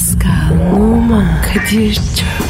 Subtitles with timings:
[0.00, 2.49] Pascal, Oman, Kadir çok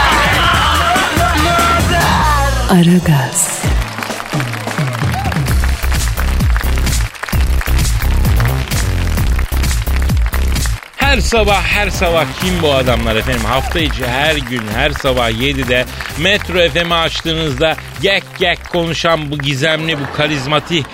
[2.71, 3.60] Aragaz,
[11.11, 13.41] Her sabah her sabah kim bu adamlar efendim?
[13.45, 15.85] Hafta içi her gün her sabah 7'de
[16.19, 20.85] Metro FM'i açtığınızda gek gek konuşan bu gizemli bu karizmatik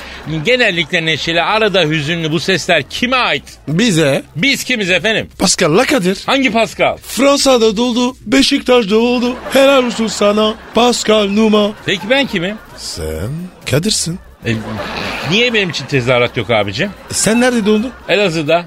[0.46, 3.44] genellikle neşeli arada hüzünlü bu sesler kime ait?
[3.68, 5.30] Bize Biz kimiz efendim?
[5.40, 6.24] Pascal Kadir.
[6.26, 6.98] Hangi Pascal?
[6.98, 9.36] Fransa'da doldu, Beşiktaş'ta oldu.
[9.54, 10.54] Helal olsun sana.
[10.76, 11.72] Pascal Numa.
[11.86, 12.56] Peki ben kimim?
[12.78, 13.30] Sen
[13.72, 14.20] Kadir'sin.
[14.46, 14.56] E,
[15.32, 16.90] niye benim için tezahürat yok abicim?
[17.12, 17.92] Sen nerede doldun?
[18.10, 18.66] Elazığ'da.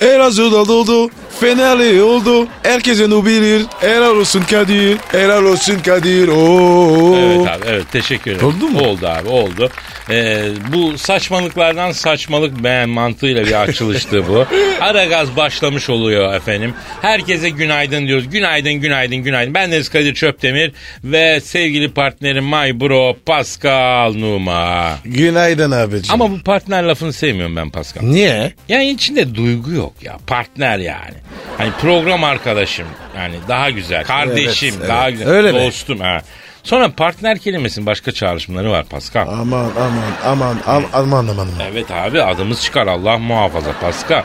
[0.00, 1.10] Elazığ'da doldu.
[1.40, 2.48] Fenerli oldu.
[2.62, 3.62] Herkes onu bilir.
[3.80, 4.96] Helal olsun Kadir.
[5.12, 6.28] Helal olsun Kadir.
[6.28, 7.16] Oo.
[7.16, 8.46] Evet abi evet teşekkür ederim.
[8.46, 8.80] Oldu mu?
[8.80, 9.70] Oldu abi oldu.
[10.10, 14.46] Ee, bu saçmalıklardan saçmalık beğen mantığıyla bir açılıştı bu.
[14.80, 16.74] Ara gaz başlamış oluyor efendim.
[17.02, 18.30] Herkese günaydın diyoruz.
[18.30, 19.54] Günaydın günaydın günaydın.
[19.54, 20.72] Ben Deniz Kadir Çöptemir
[21.04, 24.98] ve sevgili partnerim My Bro Pascal Numa.
[25.04, 26.14] Günaydın abicim.
[26.14, 28.02] Ama bu partner lafını sevmiyorum ben Pascal.
[28.02, 28.52] Niye?
[28.68, 30.18] Yani içinde duygu yok ya.
[30.26, 31.14] Partner yani.
[31.58, 32.86] Hani program arkadaşım.
[33.16, 34.04] Yani daha güzel.
[34.04, 35.12] Kardeşim Evet, daha evet.
[35.18, 35.28] güzel.
[35.28, 35.66] Öyle mi?
[35.66, 36.18] Dostum ha.
[36.62, 39.28] Sonra partner kelimesinin başka çağrışımları var Pascal.
[39.28, 41.48] Aman aman aman aman aman aman.
[41.72, 44.22] Evet abi adımız çıkar Allah muhafaza Pascal.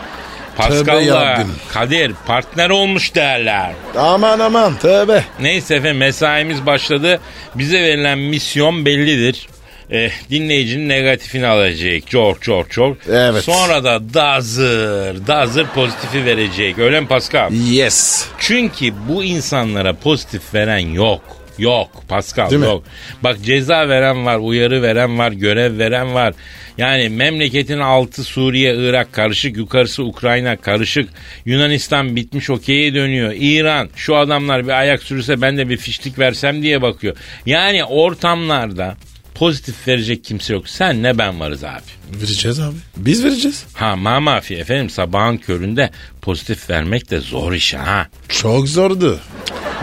[0.57, 1.43] Pascal'la.
[1.73, 3.71] Kadir partner olmuş derler.
[3.97, 5.23] Aman aman tövbe.
[5.39, 7.19] Neyse efendim mesaimiz başladı.
[7.55, 9.47] Bize verilen misyon bellidir.
[9.93, 12.07] Eh, dinleyicinin negatifini alacak.
[12.07, 12.97] Çok çok çok.
[13.09, 13.43] Evet.
[13.43, 16.79] Sonra da dazır, dazır pozitifi verecek.
[16.79, 17.51] Öyle mi Pascal?
[17.51, 18.25] Yes.
[18.39, 21.21] Çünkü bu insanlara pozitif veren yok.
[21.57, 22.67] Yok Pascal Değil mi?
[22.67, 22.83] yok.
[23.23, 26.33] Bak ceza veren var, uyarı veren var, görev veren var.
[26.77, 31.09] Yani memleketin altı Suriye, Irak karışık, yukarısı Ukrayna karışık.
[31.45, 33.33] Yunanistan bitmiş okey'e dönüyor.
[33.35, 37.15] İran şu adamlar bir ayak sürürse ben de bir fişlik versem diye bakıyor.
[37.45, 38.95] Yani ortamlarda
[39.35, 40.69] pozitif verecek kimse yok.
[40.69, 42.19] Sen ne ben varız abi.
[42.21, 42.75] Vereceğiz abi.
[42.97, 43.65] Biz vereceğiz.
[43.73, 45.89] Ha mamafi efendim sabahın köründe
[46.21, 48.07] pozitif vermek de zor iş ha.
[48.29, 49.19] Çok zordu.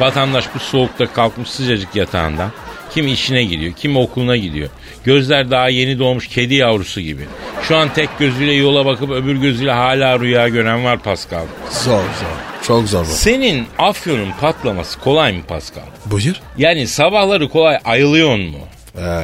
[0.00, 2.52] Vatandaş bu soğukta kalkmış sıcacık yatağından.
[2.94, 4.68] Kim işine gidiyor, kim okuluna gidiyor.
[5.04, 7.22] Gözler daha yeni doğmuş kedi yavrusu gibi.
[7.68, 11.44] Şu an tek gözüyle yola bakıp öbür gözüyle hala rüya gören var Pascal.
[11.70, 12.62] Zor zor.
[12.62, 13.00] Çok zor.
[13.04, 13.08] bu.
[13.10, 15.82] Senin afyonun patlaması kolay mı Pascal?
[16.06, 16.34] Buyur.
[16.58, 18.58] Yani sabahları kolay ayılıyor mu?
[18.98, 19.22] Ee,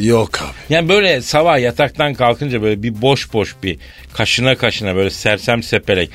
[0.00, 0.74] yok abi.
[0.74, 3.78] Yani böyle sabah yataktan kalkınca böyle bir boş boş bir
[4.12, 6.10] kaşına kaşına böyle sersem sepelek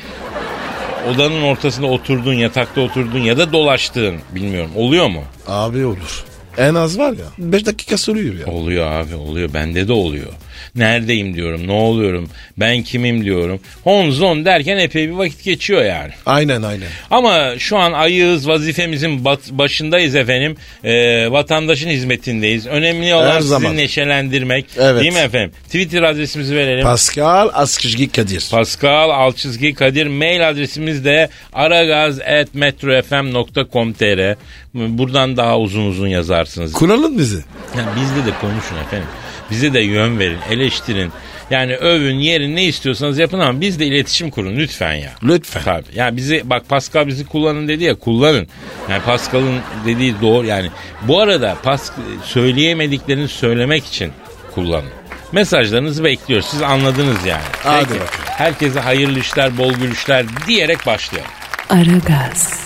[1.13, 5.23] odanın ortasında oturduğun yatakta oturduğun ya da dolaştığın bilmiyorum oluyor mu?
[5.47, 6.25] Abi olur.
[6.57, 8.53] En az var ya 5 dakika sürüyor ya.
[8.53, 10.33] Oluyor abi oluyor bende de oluyor.
[10.75, 13.59] Neredeyim diyorum ne oluyorum ben kimim diyorum.
[13.83, 16.11] Hon zon derken epey bir vakit geçiyor yani.
[16.25, 16.87] Aynen aynen.
[17.11, 20.55] Ama şu an ayığız vazifemizin başındayız efendim.
[20.83, 22.67] Ee, vatandaşın hizmetindeyiz.
[22.67, 23.77] Önemli olan Her sizi zaman.
[23.77, 24.65] neşelendirmek.
[24.77, 25.01] Evet.
[25.01, 25.51] Değil mi efendim?
[25.65, 26.83] Twitter adresimizi verelim.
[26.83, 28.47] Pascal Askışgi Kadir.
[28.51, 34.35] Pascal Alçızgi Kadir mail adresimiz de aragaz.metrofm.com.tr
[34.73, 36.73] Buradan daha uzun uzun yazarsınız.
[36.73, 37.37] Kuralım bizi.
[37.77, 39.07] Ya bizde de konuşun efendim.
[39.51, 41.11] Bize de yön verin, eleştirin.
[41.51, 45.11] Yani övün, yerin ne istiyorsanız yapın ama bizle iletişim kurun lütfen ya.
[45.23, 45.63] Lütfen.
[45.63, 45.85] Tabii.
[45.95, 48.47] Yani bizi bak Pascal bizi kullanın dedi ya kullanın.
[48.89, 50.69] Yani Pascal'ın dediği doğru yani.
[51.01, 51.91] Bu arada Pas
[52.25, 54.11] söyleyemediklerini söylemek için
[54.55, 54.89] kullanın.
[55.31, 56.45] Mesajlarınızı bekliyoruz.
[56.47, 57.43] Siz anladınız yani.
[57.63, 57.99] Hadi Peki.
[57.99, 58.13] bakalım.
[58.25, 61.31] Herkese hayırlı işler, bol gülüşler diyerek başlayalım.
[61.69, 62.59] Aragaz,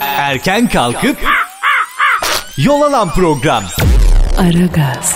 [0.00, 1.16] Erken kalkıp
[2.58, 3.64] yol alan program.
[4.36, 5.14] Aragaz,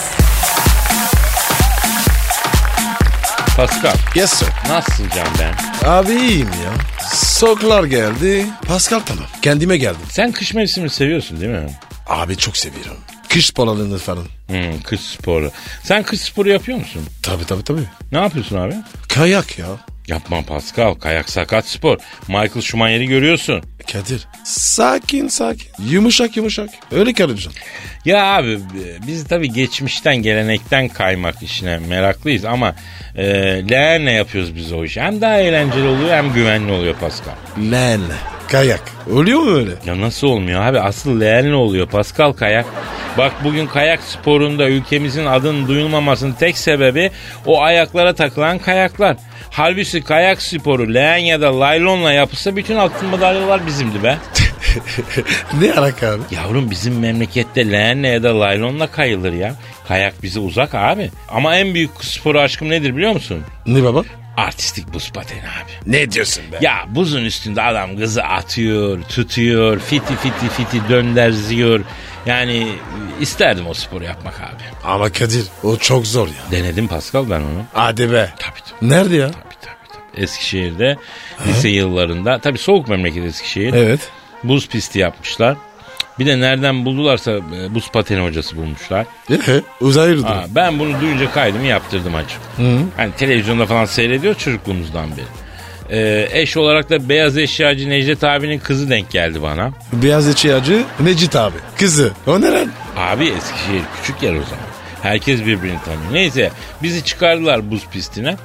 [3.56, 4.48] Pascal Yes sir.
[4.68, 5.54] nasıl can ben?
[5.88, 6.72] Abi iyiyim ya.
[7.14, 8.46] Soklar geldi.
[8.66, 9.24] Pascal tamam.
[9.42, 10.00] Kendime geldim.
[10.10, 11.70] Sen kış mevsimini seviyorsun değil mi?
[12.06, 12.96] Abi çok seviyorum.
[13.28, 14.24] Kış sporlarını falan.
[14.46, 15.50] Hmm, kış sporu.
[15.82, 17.02] Sen kış sporu yapıyor musun?
[17.22, 17.84] Tabii tabii tabii.
[18.12, 18.74] Ne yapıyorsun abi?
[19.08, 19.66] Kayak ya.
[20.08, 20.94] Yapma Pascal.
[20.94, 21.98] Kayak sakat spor.
[22.28, 23.62] Michael Schumacher'i görüyorsun.
[23.92, 27.52] Kadir sakin sakin yumuşak yumuşak öyle karacaksın.
[28.04, 28.58] Ya abi
[29.06, 32.74] biz tabii geçmişten gelenekten kaymak işine meraklıyız ama
[33.16, 33.24] e,
[33.70, 35.00] leğenle yapıyoruz biz o işi.
[35.00, 37.32] Hem daha eğlenceli oluyor hem güvenli oluyor Pascal.
[37.72, 38.00] Lan
[38.48, 38.82] kayak
[39.12, 39.70] oluyor mu öyle?
[39.86, 40.80] Ya nasıl olmuyor abi?
[40.80, 42.66] Asıl leğenle oluyor Pascal kayak.
[43.18, 47.10] Bak bugün kayak sporunda ülkemizin adının duyulmamasının tek sebebi
[47.46, 49.16] o ayaklara takılan kayaklar.
[49.50, 54.18] Halbuki kayak sporu leğen ya da laylonla yapılsa bütün altın madalyalar bizimdi be.
[55.60, 56.22] ne alaka abi?
[56.30, 59.54] Yavrum bizim memlekette leğenle ya da laylonla kayılır ya.
[59.88, 61.10] Kayak bize uzak abi.
[61.28, 63.42] Ama en büyük spor aşkım nedir biliyor musun?
[63.66, 64.02] Ne baba?
[64.36, 65.92] Artistik buz pateni abi.
[65.92, 66.58] Ne diyorsun be?
[66.60, 71.80] Ya buzun üstünde adam kızı atıyor, tutuyor, fiti fiti fiti dönderziyor.
[72.28, 72.68] Yani
[73.20, 74.62] isterdim o sporu yapmak abi.
[74.84, 76.34] Ama Kadir o çok zor ya.
[76.50, 77.64] Denedim Pascal ben onu.
[77.72, 78.32] Hadi be.
[78.38, 78.90] Tabii tabii.
[78.90, 79.30] Nerede ya?
[79.30, 79.88] Tabii tabii.
[80.12, 80.22] tabii.
[80.22, 80.96] Eskişehir'de
[81.46, 83.74] lise yıllarında tabii soğuk memleket Eskişehir.
[83.74, 84.00] Evet.
[84.44, 85.56] Buz pisti yapmışlar.
[86.18, 89.06] Bir de nereden buldularsa e, buz pateni hocası bulmuşlar.
[89.30, 90.26] Ee, uzay yurdu.
[90.48, 92.40] Ben bunu duyunca kaydımı yaptırdım açık.
[92.96, 95.26] Hani televizyonda falan seyrediyor çocukluğumuzdan beri.
[95.90, 99.70] Ee, eş olarak da beyaz eşyacı Necdet abinin kızı denk geldi bana.
[99.92, 101.56] Beyaz eşyacı Necit abi.
[101.78, 102.12] Kızı.
[102.26, 102.68] O ne lan?
[102.96, 104.64] Abi Eskişehir küçük yer o zaman.
[105.02, 106.12] Herkes birbirini tanıyor.
[106.12, 106.50] Neyse
[106.82, 108.36] bizi çıkardılar buz pistine.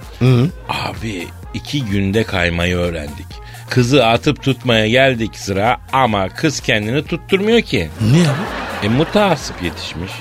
[0.69, 3.25] Abi iki günde kaymayı öğrendik.
[3.69, 7.89] Kızı atıp tutmaya geldik sıra ama kız kendini tutturmuyor ki.
[8.11, 8.85] Niye abi?
[8.85, 10.11] E mutasip yetişmiş.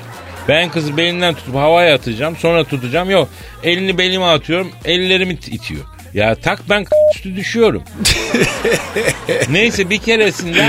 [0.49, 3.11] Ben kızı belinden tutup havaya atacağım sonra tutacağım.
[3.11, 3.29] Yok
[3.63, 5.81] elini belime atıyorum ellerimi itiyor.
[6.15, 7.83] Ya tak ben üstü düşüyorum.
[9.51, 10.67] Neyse bir keresinde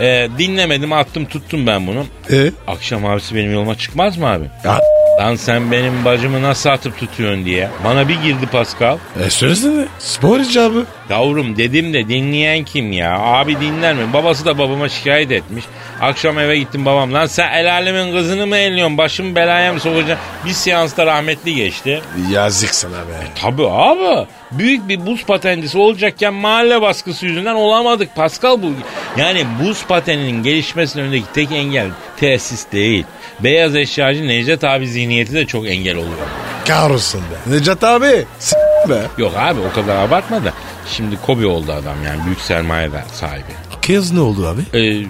[0.00, 2.06] e, dinlemedim attım tuttum ben bunu.
[2.32, 2.50] E?
[2.66, 4.44] Akşam abisi benim yoluma çıkmaz mı abi?
[4.64, 4.80] Ya,
[5.20, 7.68] Lan sen benim bacımı nasıl atıp tutuyorsun diye.
[7.84, 8.98] Bana bir girdi Pascal.
[9.26, 9.86] e söylesene.
[9.98, 10.84] Spor icabı.
[11.10, 13.18] Yavrum dedim de dinleyen kim ya?
[13.18, 14.12] Abi dinler mi?
[14.12, 15.64] Babası da babama şikayet etmiş.
[16.00, 17.14] Akşam eve gittim babam.
[17.14, 18.98] Lan sen el alemin kızını mı elliyorsun?
[18.98, 20.26] Başımı belaya mı sokacaksın?
[20.46, 22.00] Bir seansta rahmetli geçti.
[22.32, 23.26] Yazık sana be.
[23.42, 24.26] Tabii abi.
[24.52, 28.14] Büyük bir buz patencisi olacakken mahalle baskısı yüzünden olamadık.
[28.16, 28.72] Pascal bu.
[29.16, 33.04] Yani buz pateninin gelişmesinin önündeki tek engel tesis değil.
[33.40, 36.26] Beyaz eşyacı Necdet abi zihniyeti de çok engel oluyor.
[36.68, 37.54] Kahrolsun be.
[37.56, 38.26] Necat abi.
[38.38, 38.56] S-
[38.88, 39.02] be.
[39.18, 40.52] Yok abi o kadar abartma da.
[40.90, 43.52] Şimdi Kobe oldu adam yani büyük sermaye ver- sahibi.
[43.86, 44.78] Kız ne oldu abi?
[44.78, 45.06] Ee,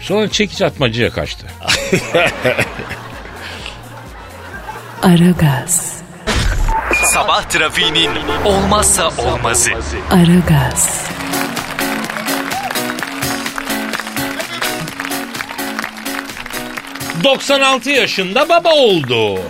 [0.00, 1.46] sonra çekiç atmacıya kaçtı.
[5.02, 5.96] Aragaz,
[7.04, 8.10] Sabah trafiğinin
[8.44, 9.70] olmazsa olmazı.
[10.10, 11.06] Aragaz,
[17.24, 19.40] 96 yaşında baba oldu.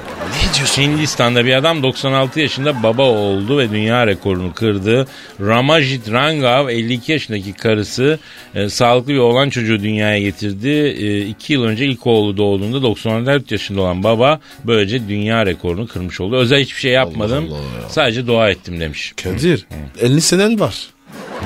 [0.52, 0.82] Ne diyorsun?
[0.82, 5.06] Hindistan'da bir adam 96 yaşında baba oldu ve dünya rekorunu kırdı.
[5.40, 8.18] Ramajit Rangav 52 yaşındaki karısı
[8.54, 10.88] e, sağlıklı bir oğlan çocuğu dünyaya getirdi.
[11.30, 16.36] 2 yıl önce ilk oğlu doğduğunda 94 yaşında olan baba böylece dünya rekorunu kırmış oldu.
[16.36, 17.44] Özel hiçbir şey yapmadım.
[17.50, 17.88] Allah Allah.
[17.88, 19.12] Sadece dua ettim demiş.
[19.22, 19.66] Kadir.
[20.00, 20.86] 50 senen var.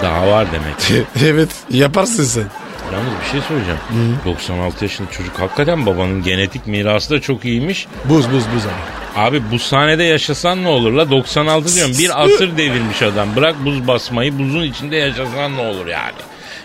[0.02, 1.06] Daha var demek.
[1.24, 2.65] evet yaparsın sen.
[2.96, 3.80] Yalnız bir şey söyleyeceğim.
[4.24, 7.86] 96 yaşında çocuk hakikaten babanın genetik mirası da çok iyiymiş.
[8.04, 8.96] Buz buz buz abi.
[9.16, 13.86] Abi bu sahnede yaşasan ne olur la 96 diyorum bir asır devirmiş adam bırak buz
[13.88, 16.12] basmayı buzun içinde yaşasan ne olur yani.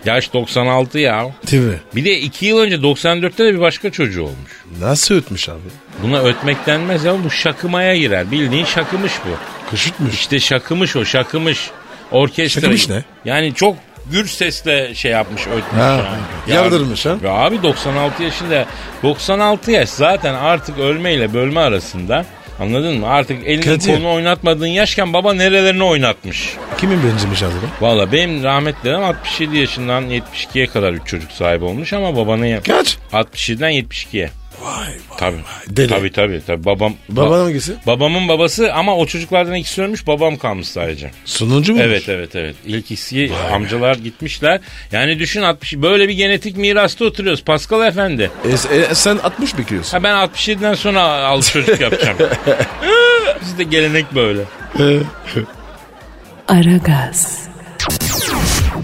[0.05, 1.23] Yaş 96 ya.
[1.51, 1.79] Mi?
[1.95, 4.51] Bir de 2 yıl önce 94'te de bir başka çocuğu olmuş.
[4.79, 5.59] Nasıl ötmüş abi?
[6.03, 9.37] Buna ötmek denmez ya bu şakımaya girer bildiğin şakımış bu.
[9.71, 10.13] Kışıtmış.
[10.13, 11.69] İşte şakımış o şakımış.
[12.11, 12.61] Orkestra.
[12.61, 13.03] Şakımış ne?
[13.25, 13.75] Yani çok
[14.11, 15.81] gür sesle şey yapmış ötmüş.
[15.81, 16.07] Ha, yani.
[16.47, 17.15] Ya- yardırmış ha?
[17.23, 18.65] Ya abi 96 yaşında
[19.03, 22.25] 96 yaş zaten artık ölmeyle bölme arasında.
[22.59, 23.07] Anladın mı?
[23.07, 23.87] Artık elini Kadir.
[23.87, 26.49] kolunu oynatmadığın yaşken baba nerelerini oynatmış.
[26.77, 27.65] Kimin benzemiş acaba?
[27.81, 32.97] Valla benim rahmetli dedem 67 yaşından 72'ye kadar üç çocuk sahibi olmuş ama babanın Kaç?
[33.13, 34.29] 67'den 72'ye.
[34.61, 35.17] Vay vay.
[35.17, 35.37] Tabii.
[35.67, 35.87] Deli.
[35.87, 36.41] Tabii tabii.
[36.47, 36.65] tabii.
[36.65, 37.75] Babam, Baban ba- hangisi?
[37.87, 41.11] babamın babası ama o çocuklardan ikisi ölmüş babam kalmış sadece.
[41.25, 41.81] Sonuncu mu?
[41.81, 42.55] Evet evet evet.
[42.65, 44.59] İlk ikisi amcalar gitmişler.
[44.91, 48.31] Yani düşün 60 böyle bir genetik mirasta oturuyoruz Pascal Efendi.
[48.71, 49.91] E, e, sen 60 bekliyorsun.
[49.97, 52.17] Ha ben 67'den sonra al çocuk yapacağım.
[53.41, 54.41] Bizde gelenek böyle.
[56.47, 57.47] Aragaz,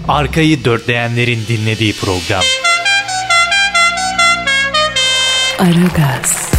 [0.08, 2.42] Arkayı dörtleyenlerin dinlediği program.
[5.58, 6.50] Aragaz,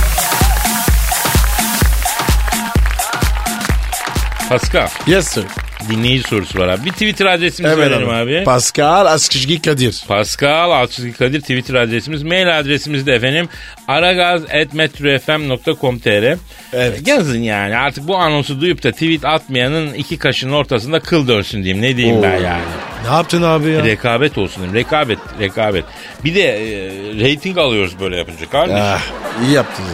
[4.50, 5.44] Pascal Yes sir.
[5.90, 6.86] Dinleyici sorusu var abi.
[6.86, 8.44] Bir Twitter adresimizi Evet verelim abi.
[8.46, 10.04] Pascal Askışgi Kadir.
[10.08, 12.24] Pascal Alçızgi Kadir Twitter adresimiz.
[12.24, 13.50] Mail adresimiz de efendim
[13.88, 16.38] aragaz.metrofm.com.tr
[16.74, 17.08] Evet.
[17.08, 21.82] Yazın yani artık bu anonsu duyup da tweet atmayanın iki kaşının ortasında kıl dönsün diyeyim.
[21.82, 22.44] Ne diyeyim ben Oo.
[22.44, 22.62] yani.
[23.08, 23.84] Ne yaptın abi ya?
[23.84, 24.74] Rekabet olsun.
[24.74, 25.86] Rekabet, rekabet.
[26.24, 26.90] Bir de e,
[27.20, 28.82] reyting alıyoruz böyle yapınca kardeşim.
[28.84, 29.02] Ah,
[29.44, 29.90] iyi yaptın ya.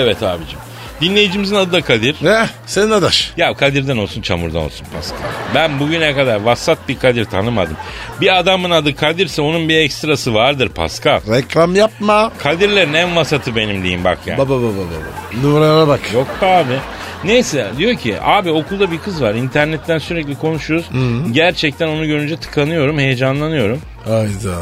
[0.00, 0.58] Evet abicim.
[1.00, 2.16] Dinleyicimizin adı da Kadir.
[2.22, 2.46] Ne?
[2.66, 3.32] Senin adaş.
[3.36, 5.16] Ya Kadir'den olsun çamurdan olsun Pascal.
[5.54, 7.76] Ben bugüne kadar vasat bir Kadir tanımadım.
[8.20, 11.20] Bir adamın adı Kadir'se onun bir ekstrası vardır Pascal.
[11.30, 12.32] Reklam yapma.
[12.38, 14.38] Kadirlerin en vasatı benim diyeyim bak yani.
[14.38, 15.42] Baba baba baba.
[15.42, 16.00] Numarana bak.
[16.14, 16.78] Yok be abi.
[17.24, 20.90] Neyse diyor ki abi okulda bir kız var internetten sürekli konuşuyoruz.
[21.32, 23.80] Gerçekten onu görünce tıkanıyorum heyecanlanıyorum.
[24.04, 24.56] Hayda.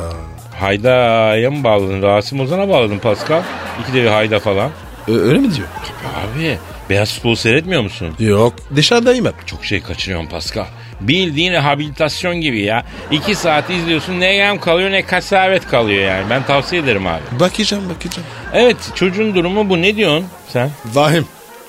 [0.60, 2.02] Hayda'ya mı bağladın?
[2.02, 3.42] Rasim Ozan'a bağladın Pascal.
[3.82, 4.70] İkide bir hayda falan.
[5.08, 5.68] Öyle mi diyor?
[6.16, 6.58] Abi
[6.90, 8.14] beyaz futbol seyretmiyor musun?
[8.18, 8.54] Yok.
[8.76, 9.46] Dışarıdayım hep.
[9.46, 10.64] Çok şey kaçırıyorsun Pascal.
[11.00, 12.84] Bildiğin rehabilitasyon gibi ya.
[13.10, 16.30] İki saat izliyorsun ne yem kalıyor ne kasavet kalıyor yani.
[16.30, 17.22] Ben tavsiye ederim abi.
[17.40, 18.28] Bakacağım bakacağım.
[18.52, 19.82] Evet çocuğun durumu bu.
[19.82, 20.70] Ne diyorsun sen?
[20.84, 21.26] Vahim.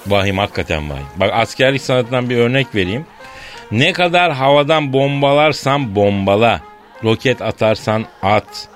[0.07, 1.05] Vahim hakikaten vahim.
[1.15, 3.05] Bak askerlik sanatından bir örnek vereyim.
[3.71, 6.61] Ne kadar havadan bombalarsan bombala.
[7.03, 8.67] Roket atarsan at.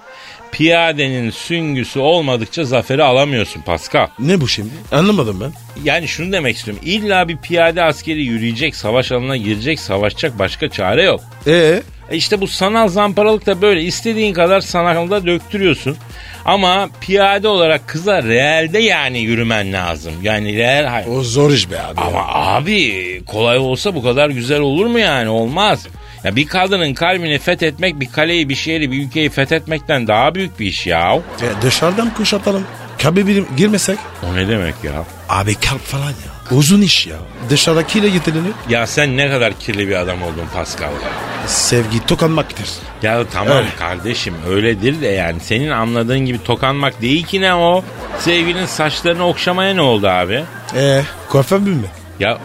[0.54, 4.08] Piyadenin süngüsü olmadıkça zaferi alamıyorsun Pascal.
[4.20, 4.70] Ne bu şimdi?
[4.92, 5.52] Anlamadım ben.
[5.84, 6.84] Yani şunu demek istiyorum.
[6.86, 11.22] İlla bir piyade askeri yürüyecek, savaş alanına girecek, savaşacak başka çare yok.
[11.48, 11.82] Ee?
[12.12, 13.82] E işte bu sanal zamparalık da böyle.
[13.84, 15.98] istediğin kadar sanalda döktürüyorsun.
[16.46, 20.14] Ama piyade olarak kıza realde yani yürümen lazım.
[20.24, 22.02] Yani real hay- O zor iş be abi.
[22.02, 25.30] Ama abi kolay olsa bu kadar güzel olur mu yani?
[25.30, 25.88] Olmaz.
[26.24, 30.66] Ya bir kadının kalbini fethetmek bir kaleyi, bir şehri, bir ülkeyi fethetmekten daha büyük bir
[30.66, 31.16] iş ya.
[31.16, 32.64] E, dışarıdan kuşatalım.
[33.04, 33.98] Kabe birim girmesek.
[34.32, 34.92] O ne demek ya?
[35.30, 36.58] Abi kalp falan ya.
[36.58, 37.16] Uzun iş ya.
[37.50, 38.54] Dışarıdakiyle getirilir.
[38.70, 41.48] Ya sen ne kadar kirli bir adam oldun Pascal ya.
[41.48, 42.70] Sevgi tokanmaktır.
[43.02, 43.68] Ya tamam Öyle.
[43.80, 47.84] kardeşim öyledir de yani senin anladığın gibi tokanmak değil ki ne o?
[48.20, 50.44] Sevgilinin saçlarını okşamaya ne oldu abi?
[50.76, 51.76] Ee, kuaför mü?
[52.20, 52.38] Ya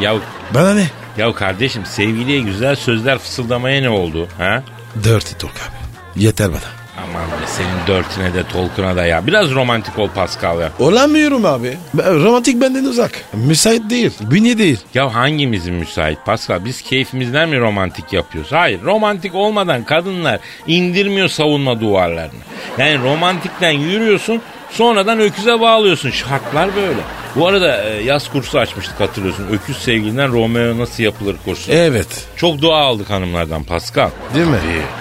[0.00, 0.14] ya
[0.54, 0.86] Bana ne?
[1.18, 4.28] Ya kardeşim sevgiliye güzel sözler fısıldamaya ne oldu?
[4.38, 4.62] Ha?
[5.04, 5.84] Dirty talk abi.
[6.24, 6.84] Yeter bana.
[7.02, 9.26] Aman be senin dörtüne de tolkuna da ya.
[9.26, 10.70] Biraz romantik ol Pascal ya.
[10.78, 11.78] Olamıyorum abi.
[11.94, 13.24] Ben- romantik benden uzak.
[13.32, 14.12] Müsait değil.
[14.20, 14.80] Bünye değil.
[14.94, 16.64] Ya hangimizin müsait Pascal?
[16.64, 18.52] Biz keyfimizden mi romantik yapıyoruz?
[18.52, 18.82] Hayır.
[18.82, 22.40] Romantik olmadan kadınlar indirmiyor savunma duvarlarını.
[22.78, 24.42] Yani romantikten yürüyorsun
[24.74, 26.10] sonradan öküze bağlıyorsun.
[26.10, 27.00] Şartlar böyle.
[27.36, 29.46] Bu arada e, yaz kursu açmıştık hatırlıyorsun.
[29.52, 31.72] Öküz sevgilinden Romeo nasıl yapılır kursu.
[31.72, 32.26] Evet.
[32.36, 34.10] Çok dua aldık hanımlardan Pascal.
[34.34, 34.58] Değil mi?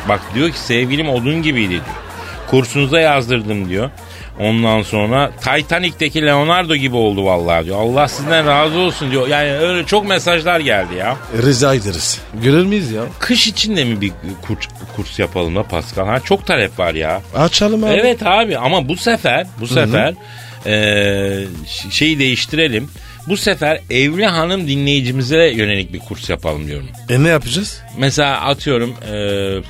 [0.10, 1.84] Bak diyor ki sevgilim odun gibiydi diyor.
[2.48, 3.90] Kursunuza yazdırdım diyor.
[4.40, 7.78] Ondan sonra Titanic'teki Leonardo gibi oldu vallahi diyor.
[7.82, 9.28] Allah sizden razı olsun diyor.
[9.28, 11.16] Yani öyle çok mesajlar geldi ya.
[11.46, 12.22] Rica ederiz.
[12.44, 13.02] Görür müyüz ya?
[13.20, 14.12] Kış için de mi bir
[14.42, 16.06] kurs, kurs yapalım da Pascal?
[16.08, 17.22] Ha çok talep var ya.
[17.36, 17.94] Açalım abi.
[17.94, 20.14] Evet abi ama bu sefer bu sefer
[21.68, 22.90] ş- şeyi değiştirelim.
[23.28, 26.88] Bu sefer evli hanım dinleyicimize yönelik bir kurs yapalım diyorum.
[27.10, 27.82] E ne yapacağız?
[27.98, 29.62] Mesela atıyorum eee,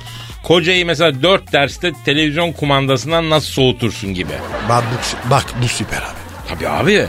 [0.44, 4.32] kocayı mesela dört derste televizyon kumandasından nasıl soğutursun gibi.
[4.68, 6.48] Bak bu, bak bu süper abi.
[6.48, 7.06] Tabii abi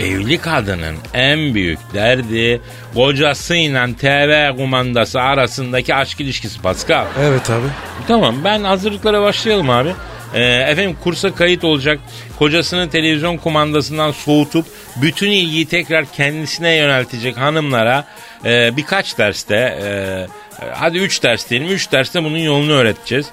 [0.00, 2.60] evli kadının en büyük derdi
[2.94, 7.06] kocasıyla TV kumandası arasındaki aşk ilişkisi Pascal.
[7.20, 7.66] Evet abi.
[8.08, 9.92] Tamam ben hazırlıklara başlayalım abi.
[10.34, 12.00] Ee, efendim kursa kayıt olacak.
[12.38, 14.66] Kocasını televizyon kumandasından soğutup
[14.96, 18.04] bütün ilgiyi tekrar kendisine yöneltecek hanımlara
[18.44, 20.26] e, birkaç derste e,
[20.74, 23.26] hadi 3 ders diyelim 3 derste bunun yolunu öğreteceğiz.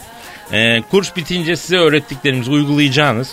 [0.52, 3.30] E, kurs bitince size öğrettiklerimizi uygulayacağınız.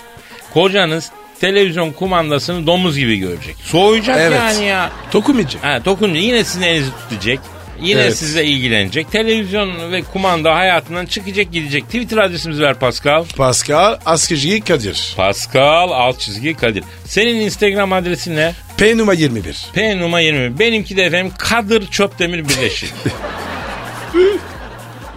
[0.54, 3.56] Kocanız televizyon kumandasını domuz gibi görecek.
[3.64, 4.38] Soğuyacak Evet.
[4.38, 4.90] yani ya.
[5.12, 5.64] Dokunmayacak.
[5.64, 7.38] Ha, dokunca yine sizin elinizi tutacak.
[7.82, 8.16] Yine Evet.
[8.16, 9.12] sizle ilgilenecek.
[9.12, 11.84] Televizyon ve kumanda hayatından çıkacak gidecek.
[11.84, 13.24] Twitter adresimizi ver Pascal.
[13.36, 15.14] Pascal Askışgi Kadir.
[15.16, 16.84] Pascal alt çizgi Kadir.
[17.04, 18.52] Senin Instagram adresin ne?
[18.76, 19.66] P numara 21.
[19.72, 20.58] P numara 20.
[20.58, 22.92] Benimki de efendim Kadir Çöpdemir Birleşik.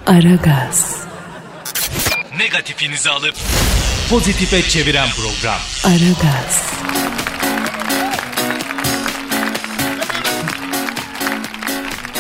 [0.08, 0.98] Aragaz,
[2.38, 3.36] Negatifinizi alıp
[4.10, 5.60] pozitife çeviren program.
[5.84, 6.64] Aragaz,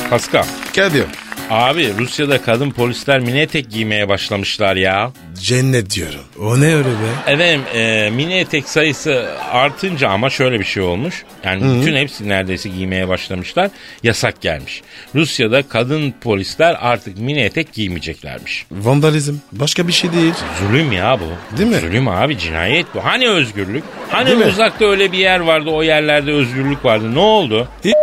[0.10, 0.46] Pascal.
[0.76, 1.06] Kadir.
[1.54, 5.12] Abi Rusya'da kadın polisler mini etek giymeye başlamışlar ya.
[5.42, 6.20] Cennet diyorum.
[6.40, 7.32] O ne öyle be?
[7.32, 11.24] Efendim e, mini etek sayısı artınca ama şöyle bir şey olmuş.
[11.44, 13.70] Yani bütün hepsi neredeyse giymeye başlamışlar.
[14.04, 14.82] Yasak gelmiş.
[15.16, 18.66] Rusya'da kadın polisler artık mini etek giymeyeceklermiş.
[18.72, 19.36] Vandalizm.
[19.52, 20.34] Başka bir şey değil.
[20.60, 21.58] Zulüm ya bu.
[21.58, 21.76] Değil mi?
[21.80, 23.06] Zulüm abi cinayet bu.
[23.06, 23.84] Hani özgürlük?
[24.10, 24.46] Hani Değil mi?
[24.46, 27.16] uzakta öyle bir yer vardı o yerlerde özgürlük vardı.
[27.16, 27.68] Ne oldu?
[27.86, 27.94] Hiç-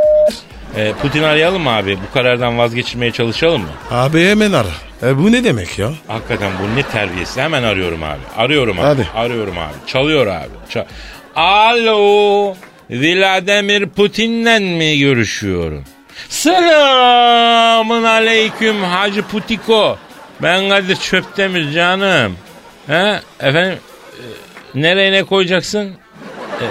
[0.76, 1.96] E, Putin arayalım mı abi?
[2.08, 3.68] Bu karardan vazgeçirmeye çalışalım mı?
[3.90, 4.68] Abi hemen ara.
[5.02, 5.90] E, bu ne demek ya?
[6.06, 7.36] Hakikaten bu ne terbiyesiz.
[7.36, 8.20] Hemen arıyorum abi.
[8.36, 8.84] Arıyorum abi.
[8.86, 9.08] Hadi.
[9.14, 9.74] Arıyorum abi.
[9.86, 10.48] Çalıyor abi.
[10.74, 10.86] Ça-
[11.36, 12.54] Alo.
[12.90, 15.84] Vladimir Putin'le mi görüşüyorum?
[16.28, 19.98] Selamın aleyküm Hacı Putiko.
[20.42, 22.36] Ben Kadir Çöptemir canım.
[22.86, 23.20] He?
[23.40, 23.78] Efendim
[24.74, 25.86] e, nereye ne koyacaksın?
[26.60, 26.64] E,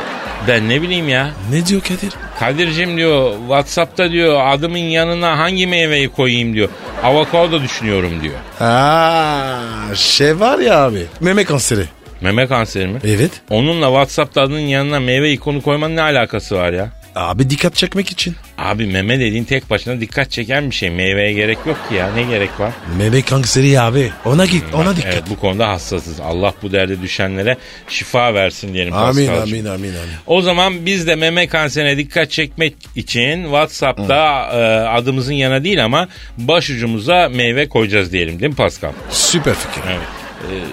[0.48, 1.30] ben ne bileyim ya.
[1.52, 2.14] Ne diyor Kadir?
[2.40, 6.70] Kadir'cim diyor Whatsapp'ta diyor adımın yanına hangi meyveyi koyayım diyor.
[7.04, 8.34] Avokado düşünüyorum diyor.
[8.70, 11.06] Aa, şey var ya abi.
[11.20, 11.84] Meme kanseri.
[12.22, 13.00] Meme kanseri mi?
[13.04, 13.32] Evet.
[13.50, 16.90] Onunla Whatsapp'ta adının yanına meyve ikonu koymanın ne alakası var ya?
[17.20, 18.36] Abi dikkat çekmek için.
[18.58, 20.90] Abi meme dediğin tek başına dikkat çeken bir şey.
[20.90, 22.14] Meyveye gerek yok ki ya.
[22.14, 22.72] Ne gerek var?
[22.98, 24.12] Meme kanseri abi.
[24.26, 25.14] Ona git ona dikkat.
[25.14, 26.20] Evet bu konuda hassasız.
[26.20, 27.58] Allah bu derde düşenlere
[27.88, 28.94] şifa versin diyelim.
[28.94, 29.94] Amin amin amin amin.
[30.28, 34.58] O zaman biz de meme kanserine dikkat çekmek için WhatsApp'ta e,
[34.90, 36.08] adımızın yana değil ama
[36.38, 38.92] başucumuza meyve koyacağız diyelim değil mi Pascal?
[39.10, 39.82] Süper fikir.
[39.90, 40.00] Evet.
[40.44, 40.64] Ee,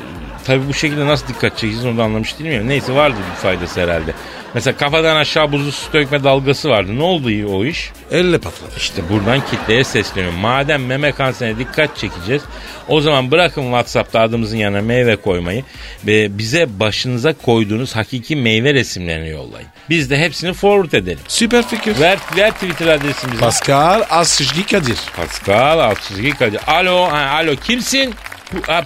[0.45, 2.63] tabii bu şekilde nasıl dikkat çekeceğiz onu da anlamış değilim ya.
[2.63, 4.13] Neyse vardı bir faydası herhalde.
[4.57, 6.99] Mesela kafadan aşağı buzlu su dökme dalgası vardı.
[6.99, 7.91] Ne oldu iyi o iş?
[8.11, 8.73] Elle patladı.
[8.77, 10.39] İşte buradan kitleye sesleniyorum.
[10.39, 12.43] Madem meme kanserine dikkat çekeceğiz.
[12.89, 15.65] O zaman bırakın WhatsApp'ta adımızın yanına meyve koymayı.
[16.07, 19.69] Ve bize başınıza koyduğunuz hakiki meyve resimlerini yollayın.
[19.91, 21.21] Biz de hepsini forward edelim.
[21.29, 22.01] Süper fikir.
[22.01, 23.41] Ver, ver Twitter adresimizi.
[23.41, 24.99] Pascal Askışgi Kadir.
[25.17, 26.61] Pascal Altçizgi Kadir.
[26.67, 28.15] Alo, ha, alo kimsin?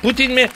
[0.02, 0.48] Putin mi?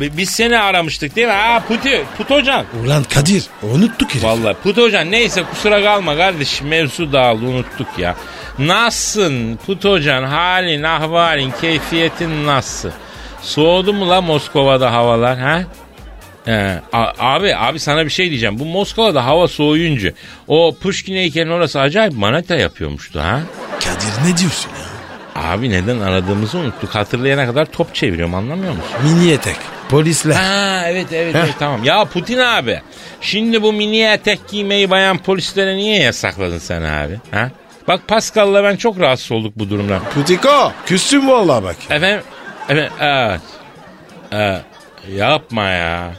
[0.00, 1.32] Bi- biz seni aramıştık değil mi?
[1.32, 2.64] Ha Putin, Put hocam.
[2.84, 4.24] Ulan Kadir unuttuk herif.
[4.24, 8.14] Vallahi Put hocam neyse kusura kalma kardeşim mevzu dağıldı unuttuk ya.
[8.58, 12.90] Nasılsın Put hocam halin ahvalin keyfiyetin nasıl?
[13.42, 15.62] Soğudu mu la Moskova'da havalar ha?
[16.92, 18.58] A- abi abi sana bir şey diyeceğim.
[18.58, 20.12] Bu Moskova'da hava soğuyunca
[20.48, 23.40] o Pushkin heykelin orası acayip maneta yapıyormuştu ha?
[23.80, 24.96] Kadir ne diyorsun ya?
[25.42, 26.94] Abi neden aradığımızı unuttuk.
[26.94, 28.90] Hatırlayana kadar top çeviriyorum anlamıyor musun?
[29.04, 29.56] Mini etek.
[29.88, 30.34] Polisler.
[30.34, 31.38] Ha evet evet, Heh.
[31.40, 31.84] evet tamam.
[31.84, 32.80] Ya Putin abi
[33.20, 37.20] şimdi bu mini etek giymeyi bayan polislere niye yasakladın sen abi?
[37.30, 37.50] Ha?
[37.88, 40.00] Bak Pascal'la ben çok rahatsız olduk bu durumdan.
[40.14, 40.72] Putiko.
[40.86, 41.76] Küstüm vallahi bak.
[41.90, 42.20] Efendim,
[42.68, 43.40] efendim evet.
[44.32, 44.62] Evet.
[45.08, 46.12] Yapma ya.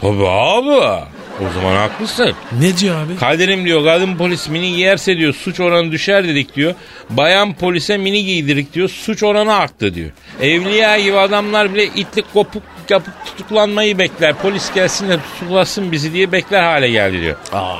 [0.00, 1.04] Tabii abi.
[1.40, 2.32] O zaman haklısın.
[2.60, 3.16] Ne diyor abi?
[3.16, 6.74] Kadir'im diyor kadın polis mini giyerse diyor suç oranı düşer dedik diyor.
[7.10, 10.10] Bayan polise mini giydirik diyor suç oranı arttı diyor.
[10.40, 14.34] Evliya gibi adamlar bile itlik kopuk yapıp tutuklanmayı bekler.
[14.34, 17.36] Polis gelsin de tutuklasın bizi diye bekler hale geldi diyor.
[17.52, 17.76] Aa,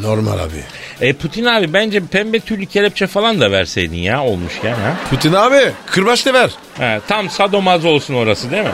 [0.00, 0.64] normal abi.
[1.00, 4.96] E Putin abi bence pembe tüylü kelepçe falan da verseydin ya olmuşken ha.
[5.10, 6.50] Putin abi kırbaç da ver.
[6.78, 8.70] ha tam sadomaz olsun orası değil mi?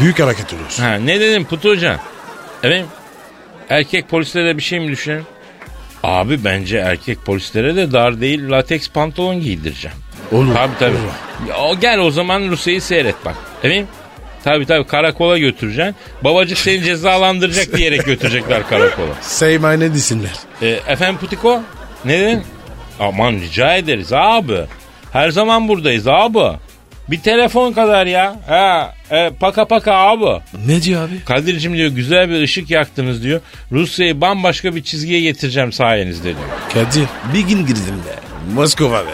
[0.00, 0.78] Büyük hareket olur.
[0.80, 2.00] Ha, ne dedim Putu Hoca?
[2.62, 2.86] Efendim?
[3.70, 5.26] Erkek polislere de bir şey mi düşünelim?
[6.02, 9.96] Abi bence erkek polislere de dar değil lateks pantolon giydireceğim.
[10.32, 10.54] Olur.
[10.54, 10.96] Tabii tabii.
[10.96, 11.68] olur.
[11.70, 13.34] Ya, gel o zaman Rusya'yı seyret bak.
[13.62, 13.86] Efendim?
[14.44, 15.94] Tabii tabii karakola götüreceksin.
[16.24, 19.14] Babacık seni cezalandıracak diyerek götürecekler karakola.
[19.20, 20.32] Say my name desinler.
[20.62, 21.62] E, efendim Putiko?
[22.04, 22.42] Ne dedin?
[23.00, 24.60] Aman rica ederiz abi.
[25.12, 26.58] Her zaman buradayız abi.
[27.08, 28.36] Bir telefon kadar ya.
[28.46, 30.42] Ha, e, paka paka abi.
[30.66, 31.24] Ne diyor abi?
[31.24, 33.40] Kadir'cim diyor güzel bir ışık yaktınız diyor.
[33.72, 36.36] Rusya'yı bambaşka bir çizgiye getireceğim sayenizde diyor.
[36.74, 38.14] Kadir bir gün girdim be.
[38.54, 39.10] Moskova be.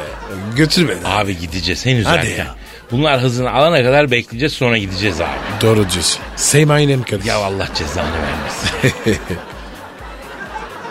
[0.57, 0.99] Götür beni.
[1.09, 2.45] Abi gideceğiz henüz Hadi erken.
[2.45, 2.55] ya.
[2.91, 5.29] Bunlar hızını alana kadar bekleyeceğiz sonra gideceğiz abi.
[5.63, 6.21] Doğru diyorsun.
[6.55, 7.25] My name Kadir.
[7.25, 9.21] Ya Allah cezanı vermesin.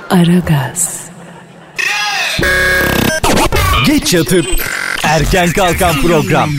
[0.09, 1.01] Aragaz,
[3.85, 4.45] Geç yatıp
[5.07, 6.49] erken kalkan program.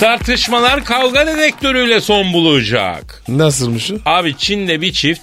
[0.00, 3.22] Tartışmalar kavga dedektörüyle son bulacak.
[3.28, 3.94] Nasılmış o?
[4.04, 5.22] Abi Çin'de bir çift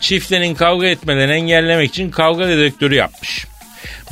[0.00, 3.46] çiftlerin kavga etmelerini engellemek için kavga dedektörü yapmış.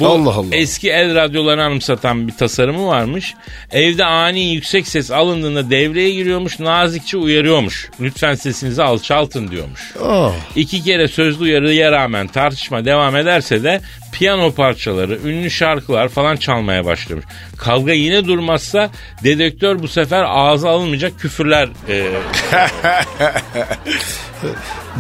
[0.01, 0.57] Bu Allah Allah.
[0.57, 3.35] eski el radyolarını anımsatan bir tasarımı varmış.
[3.73, 7.91] Evde ani yüksek ses alındığında devreye giriyormuş, nazikçe uyarıyormuş.
[8.01, 9.95] Lütfen sesinizi alçaltın diyormuş.
[10.05, 13.81] Aa, İki kere sözlü uyarıya rağmen tartışma devam ederse de
[14.19, 17.25] piyano parçaları, ünlü şarkılar falan çalmaya başlamış.
[17.59, 18.91] Kavga yine durmazsa
[19.25, 22.07] dedektör bu sefer ağza alınmayacak küfürler e,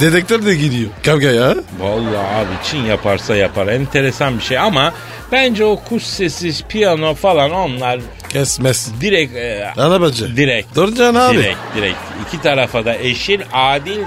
[0.00, 0.90] dedektör de gidiyor.
[1.04, 1.54] Kavga ya.
[1.80, 3.66] Vallahi abi Çin yaparsa yapar.
[3.66, 4.92] Enteresan bir şey ama
[5.32, 8.92] bence o kuş sesi, piyano falan onlar Kesmez.
[9.00, 10.36] direkt e, Arabacı.
[10.36, 11.36] direkt Duracaksın abi.
[11.36, 11.98] direkt direkt
[12.28, 13.98] iki tarafa da eşit adil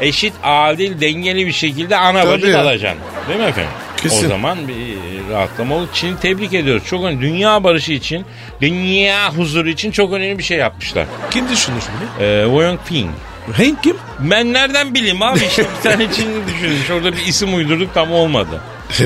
[0.00, 3.00] eşit adil dengeli bir şekilde ana bacı dalacaksın.
[3.28, 3.70] Değil mi efendim?
[4.02, 4.26] Kesin.
[4.26, 4.96] O zaman bir
[5.30, 5.88] rahatlama olur.
[5.94, 6.82] Çin'i tebrik ediyoruz.
[6.86, 7.20] Çok önemli.
[7.20, 8.24] Dünya barışı için,
[8.60, 11.06] dünya huzuru için çok önemli bir şey yapmışlar.
[11.30, 12.24] Kim düşünmüş bunu?
[12.24, 13.10] Ee, Wang Ping.
[13.56, 13.96] Hank kim?
[14.18, 16.90] Ben nereden bileyim abi işte bir tane Çinli düşünmüş.
[16.90, 18.60] Orada bir isim uydurduk tam olmadı.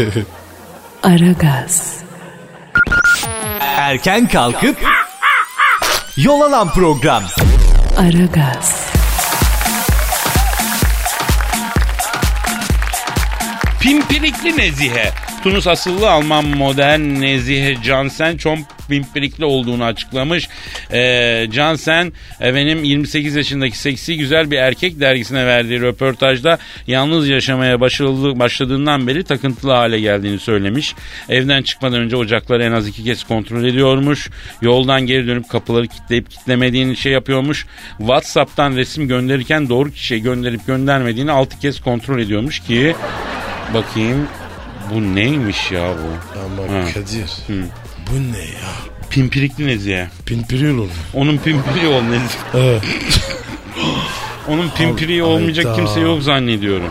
[1.02, 1.96] Aragaz,
[3.61, 4.76] Erken kalkıp
[6.16, 7.22] yol alan program.
[7.98, 8.86] Aragaz,
[13.87, 15.11] Pimpirikli Nezihe.
[15.42, 20.49] Tunus asıllı Alman modern Nezihe Cansen çok pimpirikli olduğunu açıklamış.
[20.92, 28.38] Ee, Cansen efendim 28 yaşındaki seksi güzel bir erkek dergisine verdiği röportajda yalnız yaşamaya başladı,
[28.38, 30.94] başladığından beri takıntılı hale geldiğini söylemiş.
[31.29, 34.31] Evden çıkmadan önce ocakları en az iki kez kontrol ediyormuş.
[34.62, 37.66] Yoldan geri dönüp kapıları kilitleyip kitlemediğini şey yapıyormuş.
[37.99, 42.94] Whatsapp'tan resim gönderirken doğru kişiye gönderip göndermediğini altı kez kontrol ediyormuş ki
[43.74, 44.26] Bakayım
[44.94, 46.38] bu neymiş ya bu?
[46.40, 46.85] Ama Ha.
[46.94, 47.31] Kadir.
[48.11, 48.70] Bu ne ya?
[49.11, 50.09] Pimpirikli Nezihe.
[50.26, 50.90] Pimpiril oldu.
[51.14, 52.29] Onun pimpiri ol Nezihe.
[52.55, 52.83] Evet.
[54.48, 55.35] Onun pimpiriği Hayda.
[55.35, 56.88] olmayacak kimse yok zannediyorum.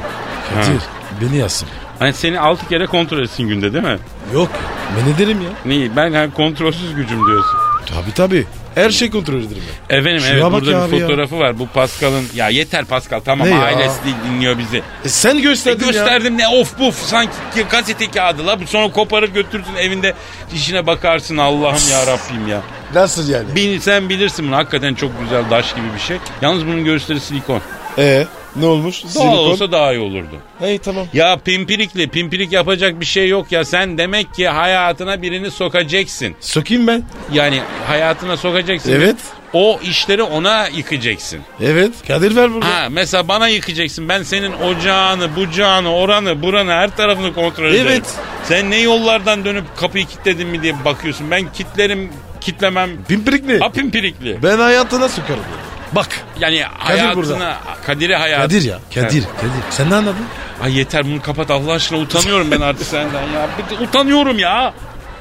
[0.50, 0.86] Kadir Ha.
[1.22, 1.68] beni yazsın.
[2.00, 3.98] Hani seni altı kere kontrol etsin günde değil mi?
[4.34, 4.50] Yok
[4.98, 5.50] ben ederim ya.
[5.66, 5.96] Neyi?
[5.96, 7.58] Ben hani kontrolsüz gücüm diyorsun.
[7.86, 8.46] Tabi tabi.
[8.76, 9.98] Her şey kontrol ederim ben.
[9.98, 11.08] Efendim Şuna evet bak burada ya bir abi ya.
[11.08, 11.60] fotoğrafı var.
[11.60, 13.62] Bu Pascal'ın ya yeter Pascal tamam Ne ya?
[13.64, 14.82] ailesi değil dinliyor bizi.
[15.06, 15.92] E sen E, gösterdin ya.
[15.92, 17.32] gösterdim ne of buf sanki
[17.72, 18.62] gazete kağıdı la.
[18.62, 20.14] Bu Sonra koparır götürürsün evinde
[20.56, 22.62] işine bakarsın Allah'ım ya Rabbim ya.
[22.94, 23.56] Nasıl yani?
[23.56, 26.18] Bil, sen bilirsin bunu hakikaten çok güzel daş gibi bir şey.
[26.42, 27.62] Yalnız bunun göğüsleri silikon.
[27.98, 29.04] Ee ne olmuş?
[29.04, 29.38] Doğal Silikon.
[29.38, 30.36] olsa daha iyi olurdu.
[30.60, 31.08] Hey tamam.
[31.14, 33.66] Ya pimpirikli pimpirik yapacak bir şey yok ya.
[33.66, 36.36] Sen demek ki hayatına birini sokacaksın.
[36.40, 37.04] Sokayım ben.
[37.34, 38.92] Yani hayatına sokacaksın.
[38.92, 39.16] Evet.
[39.54, 41.40] O işleri ona yıkacaksın.
[41.62, 41.92] Evet.
[42.08, 42.68] Kadir ver burada.
[42.68, 44.10] Ha mesela bana yıkacaksın.
[44.10, 47.88] Ben senin ocağını, bucağını, oranı, buranı her tarafını kontrol ederim.
[47.88, 48.14] Evet.
[48.44, 51.32] Sen ne yollardan dönüp kapıyı kilitledin mi diye bakıyorsun.
[51.32, 52.10] Ben kitlerim,
[52.42, 52.90] kitlemem.
[53.08, 53.60] Pimpirikli.
[53.60, 54.44] Ha pimpirikli.
[54.44, 55.44] Ben hayatına sokarım.
[55.92, 56.08] Bak.
[56.40, 57.58] Yani Kadir hayatına, burada.
[57.86, 58.42] Kadir'i hayat.
[58.42, 58.80] Kadir ya.
[58.96, 59.24] Kadir.
[59.24, 59.24] Kadir.
[59.70, 60.26] Sen ne anladın?
[60.64, 63.48] Ay yeter bunu kapat Allah aşkına utanıyorum ben artık senden ya.
[63.82, 64.74] Utanıyorum ya.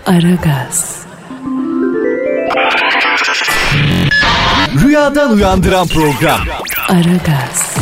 [0.07, 0.98] Aragaz,
[4.85, 6.40] Rüyadan uyandıran program.
[6.88, 7.74] Aragaz,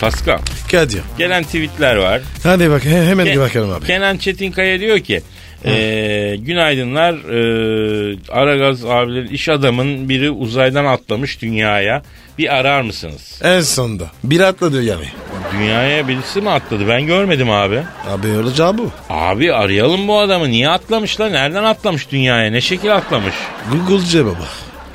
[0.00, 0.38] Pascal
[0.70, 1.02] Kadir.
[1.18, 2.20] gelen tweetler var.
[2.42, 3.86] Hadi bak he- hemen Ke- bir bakalım abi.
[3.86, 5.22] Kenan Çetinkaya diyor ki
[5.64, 12.02] e, günaydınlar e, Aragaz abilerin iş adamın biri uzaydan atlamış dünyaya
[12.38, 13.40] bir arar mısınız?
[13.44, 14.04] En sonunda.
[14.24, 15.04] Bir atladı yani.
[15.52, 17.82] Dünyaya birisi mi atladı ben görmedim abi.
[18.10, 18.90] Abi olacağı bu.
[19.10, 23.34] Abi arayalım bu adamı niye atlamış lan nereden atlamış dünyaya ne şekil atlamış?
[23.88, 24.46] Google'ce baba.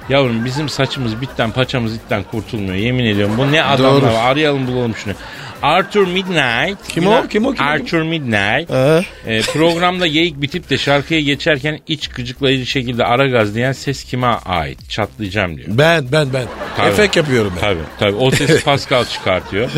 [0.09, 4.17] Yavrum bizim saçımız bitten paçamız itten kurtulmuyor yemin ediyorum bu ne adamlar Doğru.
[4.17, 5.13] arayalım bulalım şunu.
[5.61, 6.87] Arthur Midnight.
[6.87, 7.27] Kim o?
[7.27, 7.53] Kim o?
[7.53, 7.69] Kim o?
[7.69, 8.71] Arthur Midnight.
[8.71, 9.03] Ee?
[9.25, 14.27] E, programda geyik bitip de şarkıya geçerken iç gıcıklayıcı şekilde ara gaz diyen ses kime
[14.27, 14.89] ait?
[14.89, 15.67] Çatlayacağım diyor.
[15.71, 16.45] Ben ben ben.
[16.77, 16.87] Tabii.
[16.89, 17.61] Efekt yapıyorum ben.
[17.61, 19.69] Tabii tabii o sesi Pascal çıkartıyor.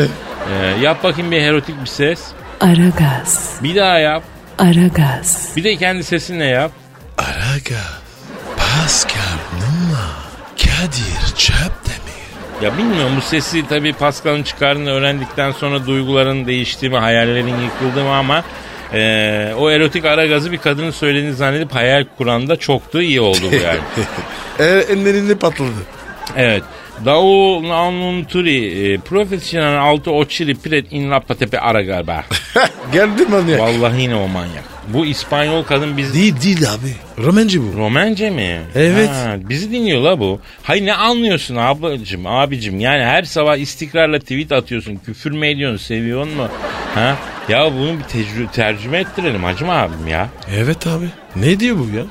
[0.54, 2.22] E, yap bakayım bir erotik bir ses.
[2.62, 4.24] Aragaz, Bir daha yap.
[4.60, 6.72] Aragaz, Bir de kendi sesinle yap.
[7.18, 7.82] Araga.
[8.58, 10.12] Pascal Numa.
[10.58, 12.21] Kadir Çöptemir.
[12.62, 18.16] Ya bilmiyorum bu sesi tabii Pascal'ın çıkardığını öğrendikten sonra duyguların değiştiği mi, hayallerin yıkıldığı mı
[18.16, 18.44] ama
[18.94, 23.22] e, o erotik ara gazı bir kadının söylediğini zannedip hayal kuran da çok da iyi
[23.22, 23.80] oldu bu yani.
[24.60, 25.72] e, ellerinde patladı.
[26.38, 26.64] Evet.
[27.06, 32.24] Dau Nanunturi, e, profesyonel altı oçili pret in Tepe ara galiba.
[32.94, 33.60] Geldi manyak.
[33.60, 34.71] Vallahi yine o manyak.
[34.88, 36.14] Bu İspanyol kadın biz...
[36.14, 37.24] Değil değil abi.
[37.26, 37.78] Romanci bu.
[37.78, 38.62] Romence mi?
[38.76, 39.10] Evet.
[39.10, 40.40] Ha, bizi dinliyor la bu.
[40.64, 42.80] Hayır ne anlıyorsun ablacım, abicim?
[42.80, 46.48] Yani her sabah istikrarla tweet atıyorsun, küfür mü ediyorsun, seviyor mu?
[46.96, 47.16] Ha?
[47.50, 50.30] Ya bunu bir tecrü- tercüme ettirelim hacım abim ya.
[50.58, 51.06] Evet abi.
[51.36, 52.04] Ne diyor bu ya?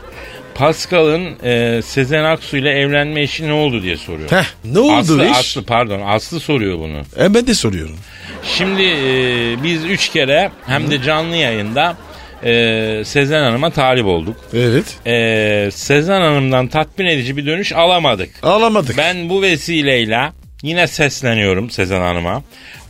[0.54, 4.30] Pascal'ın e, Sezen Aksu ile evlenme işi ne oldu diye soruyor.
[4.30, 5.36] Heh ne oldu Aslı, iş?
[5.38, 7.24] Aslı pardon Aslı soruyor bunu.
[7.24, 7.96] E ben de soruyorum.
[8.44, 11.96] Şimdi e, biz üç kere hem de canlı yayında
[12.44, 14.36] e, Sezen Hanım'a talip olduk.
[14.54, 14.98] Evet.
[15.06, 18.30] E, Sezen Hanım'dan tatmin edici bir dönüş alamadık.
[18.42, 18.98] Ağlamadık.
[18.98, 22.42] Ben bu vesileyle yine sesleniyorum Sezen Hanım'a.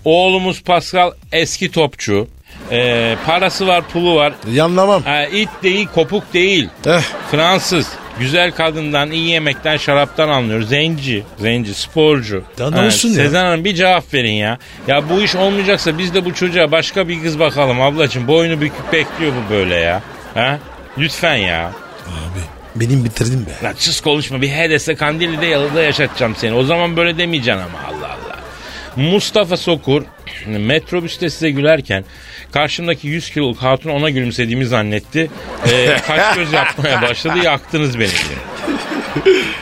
[0.05, 2.29] Oğlumuz Pascal eski topçu.
[2.71, 4.33] E, parası var pulu var.
[4.53, 5.03] Yanlamam.
[5.07, 6.69] E, it değil kopuk değil.
[6.87, 7.01] Eh.
[7.31, 7.89] Fransız.
[8.21, 10.63] Güzel kadından, iyi yemekten, şaraptan anlıyor.
[10.63, 12.45] Zenci, zenci, sporcu.
[12.59, 13.15] Daha ne olsun ya?
[13.15, 14.59] Sezen Hanım bir cevap verin ya.
[14.89, 18.29] Ya bu iş olmayacaksa biz de bu çocuğa başka bir kız bakalım ablacığım.
[18.29, 20.03] Boynu büküp bekliyor bu böyle ya.
[20.35, 20.59] Ha?
[20.99, 21.73] Lütfen ya.
[22.07, 22.41] Abi
[22.77, 23.67] benim bitirdim be.
[23.67, 26.55] Lan sus konuşma bir HDS Kandilli'de yalıda yaşatacağım seni.
[26.55, 28.37] O zaman böyle demeyeceksin ama Allah Allah.
[28.97, 30.03] Mustafa Sokur
[30.47, 32.05] Metrobüste size gülerken
[32.53, 35.31] karşımdaki 100 kiloluk hatun ona gülümsediğimi zannetti.
[35.73, 38.39] Ee, kaç göz yapmaya başladı yaktınız beni diye.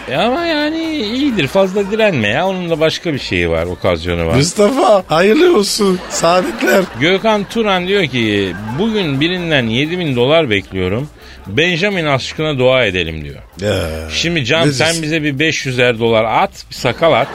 [0.09, 2.46] E ama yani iyidir fazla direnme ya.
[2.48, 4.35] Onun da başka bir şeyi var, okazyonu var.
[4.35, 6.01] Mustafa hayırlı olsun.
[6.11, 6.85] Saadetler.
[7.01, 11.09] Gökhan Turan diyor ki bugün birinden 7000 dolar bekliyorum.
[11.46, 13.42] Benjamin aşkına dua edelim diyor.
[13.61, 17.29] Ya, Şimdi Can sen bize bir 500'er dolar at, bir sakal at.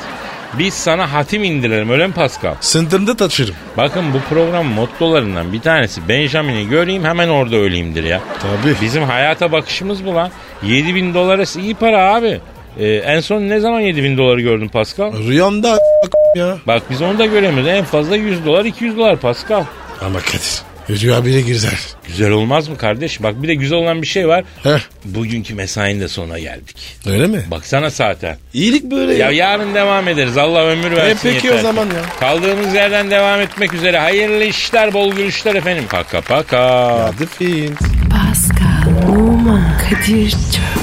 [0.59, 2.55] Biz sana hatim indirelim öyle mi Pascal?
[2.61, 3.55] Sınırda taşırım.
[3.77, 8.21] Bakın bu program mottolarından bir tanesi Benjamin'i göreyim hemen orada öleyimdir ya.
[8.41, 8.75] Tabii.
[8.81, 10.31] Bizim hayata bakışımız bu lan.
[10.63, 12.41] 7000 dolara iyi para abi.
[12.79, 15.13] Ee, en son ne zaman 7000 doları gördün Pascal?
[15.13, 15.79] Rüyamda
[16.35, 16.57] ya.
[16.67, 17.67] Bak biz onu da göremiyoruz.
[17.67, 19.63] En fazla 100 dolar 200 dolar Pascal.
[20.01, 20.72] Ama Kadir.
[20.89, 21.77] Rüya bile güzel.
[22.07, 23.23] Güzel olmaz mı kardeş?
[23.23, 24.43] Bak bir de güzel olan bir şey var.
[24.63, 24.79] Heh.
[25.05, 26.75] Bugünkü mesainin de sonuna geldik.
[27.05, 27.43] Öyle mi?
[27.51, 28.37] Baksana saate.
[28.53, 29.31] İyilik böyle Ya ya.
[29.31, 30.37] yarın devam ederiz.
[30.37, 31.59] Allah ömür versin E peki yeter.
[31.59, 32.19] o zaman ya.
[32.19, 33.99] Kaldığımız yerden devam etmek üzere.
[33.99, 35.83] Hayırlı işler, bol gülüşler efendim.
[35.89, 36.89] Paka paka.
[37.05, 37.69] Hadi.
[38.09, 40.82] Pascal, Oman, Kadir çok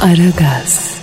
[0.00, 0.99] Aragaz.